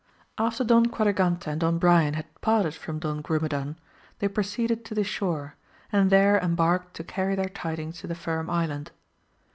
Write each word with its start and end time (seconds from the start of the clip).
FTER 0.39 0.65
Don 0.65 0.87
Quadragante 0.87 1.45
and 1.45 1.61
Don 1.61 1.77
Brian 1.77 2.15
had 2.15 2.25
parted 2.41 2.73
from 2.73 2.97
Don 2.97 3.21
Grumedan, 3.21 3.75
they 4.17 4.27
proceeded 4.27 4.83
to 4.85 4.95
the 4.95 5.03
shore, 5.03 5.53
and 5.91 6.09
there 6.09 6.39
embarked 6.39 6.95
to 6.95 7.03
carry 7.03 7.35
tiieir 7.35 7.51
tidings 7.53 7.99
to 7.99 8.07
the 8.07 8.15
Firm 8.15 8.49
Island. 8.49 8.89